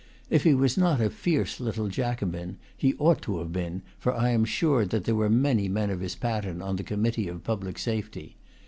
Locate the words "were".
5.13-5.29